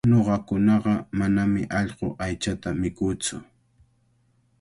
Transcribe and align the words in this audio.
Ñuqakunaqa 0.11 0.93
manami 1.17 1.61
allqu 1.79 2.07
aychata 2.25 2.69
mikuutsu. 2.81 3.35